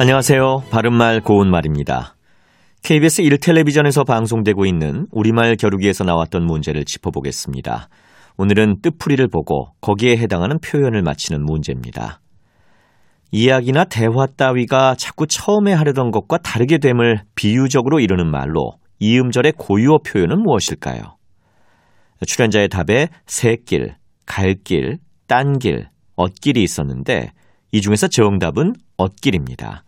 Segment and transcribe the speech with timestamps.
[0.00, 0.62] 안녕하세요.
[0.70, 2.14] 바른말 고운말입니다.
[2.84, 7.88] KBS 1텔레비전에서 방송되고 있는 우리말 겨루기에서 나왔던 문제를 짚어보겠습니다.
[8.36, 12.20] 오늘은 뜻풀이를 보고 거기에 해당하는 표현을 맞히는 문제입니다.
[13.32, 20.44] 이야기나 대화 따위가 자꾸 처음에 하려던 것과 다르게 됨을 비유적으로 이루는 말로 이음절의 고유어 표현은
[20.44, 21.16] 무엇일까요?
[22.24, 23.96] 출연자의 답에 새길,
[24.26, 27.32] 갈길, 딴길, 엇길이 있었는데
[27.72, 29.82] 이 중에서 정답은 엇길입니다.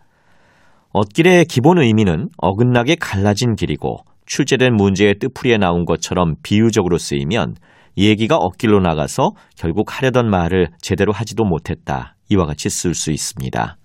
[0.93, 7.55] 엇길의 기본 의미는 어긋나게 갈라진 길이고 출제된 문제의 뜻풀이에 나온 것처럼 비유적으로 쓰이면
[7.97, 12.17] 얘기가 엇길로 나가서 결국 하려던 말을 제대로 하지도 못했다.
[12.29, 13.77] 이와 같이 쓸 수 있습니다.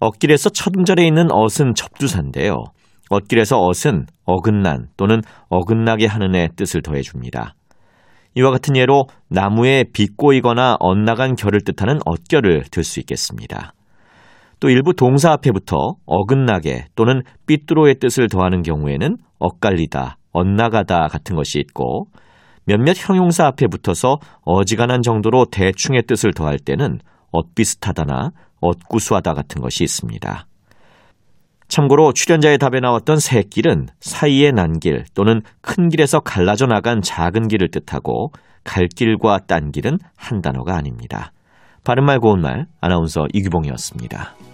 [0.00, 2.64] 엇길에서 첫 음절에 있는 엇은 접두사인데요.
[3.10, 7.54] 엇길에서 엇은 어긋난 또는 어긋나게 하는 의 뜻을 더해줍니다.
[8.34, 13.74] 이와 같은 예로 나무에 비꼬이거나 엇나간 결을 뜻하는 엇결을 들 수 있겠습니다.
[14.62, 22.06] 또 일부 동사 앞에부터 어긋나게 또는 삐뚤어의 뜻을 더하는 경우에는 엇갈리다, 엇나가다 같은 것이 있고
[22.64, 27.00] 몇몇 형용사 앞에 붙어서 어지간한 정도로 대충의 뜻을 더할 때는
[27.32, 30.46] 엇비슷하다나 엇구수하다 같은 것이 있습니다.
[31.66, 37.72] 참고로 출연자의 답에 나왔던 새 길은 사이에 난길 또는 큰 길에서 갈라져 나간 작은 길을
[37.72, 38.30] 뜻하고
[38.62, 41.32] 갈 길과 딴 길은 한 단어가 아닙니다.
[41.82, 44.51] 바른말 고운말 아나운서 이규봉이었습니다.